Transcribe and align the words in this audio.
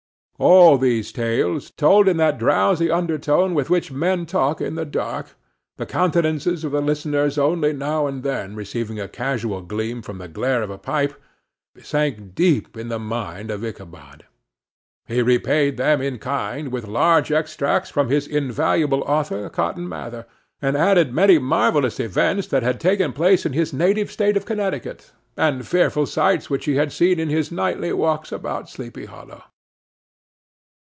All 0.43 0.79
these 0.79 1.11
tales, 1.11 1.69
told 1.69 2.07
in 2.07 2.17
that 2.17 2.39
drowsy 2.39 2.89
undertone 2.89 3.53
with 3.53 3.69
which 3.69 3.91
men 3.91 4.25
talk 4.25 4.59
in 4.59 4.73
the 4.73 4.85
dark, 4.87 5.35
the 5.77 5.85
countenances 5.85 6.63
of 6.63 6.71
the 6.71 6.81
listeners 6.81 7.37
only 7.37 7.73
now 7.73 8.07
and 8.07 8.23
then 8.23 8.55
receiving 8.55 8.99
a 8.99 9.07
casual 9.07 9.61
gleam 9.61 10.01
from 10.01 10.17
the 10.17 10.27
glare 10.27 10.63
of 10.63 10.71
a 10.71 10.79
pipe, 10.79 11.13
sank 11.79 12.33
deep 12.33 12.75
in 12.75 12.89
the 12.89 12.97
mind 12.97 13.51
of 13.51 13.63
Ichabod. 13.63 14.25
He 15.05 15.21
repaid 15.21 15.77
them 15.77 16.01
in 16.01 16.17
kind 16.17 16.71
with 16.71 16.87
large 16.87 17.31
extracts 17.31 17.91
from 17.91 18.09
his 18.09 18.25
invaluable 18.25 19.03
author, 19.03 19.47
Cotton 19.47 19.87
Mather, 19.87 20.25
and 20.59 20.75
added 20.75 21.13
many 21.13 21.37
marvellous 21.37 21.99
events 21.99 22.47
that 22.47 22.63
had 22.63 22.79
taken 22.79 23.13
place 23.13 23.45
in 23.45 23.53
his 23.53 23.73
native 23.73 24.11
State 24.11 24.35
of 24.35 24.45
Connecticut, 24.47 25.11
and 25.37 25.67
fearful 25.67 26.07
sights 26.07 26.49
which 26.49 26.65
he 26.65 26.77
had 26.77 26.91
seen 26.91 27.19
in 27.19 27.29
his 27.29 27.51
nightly 27.51 27.93
walks 27.93 28.31
about 28.31 28.67
Sleepy 28.71 29.05
Hollow. 29.05 29.43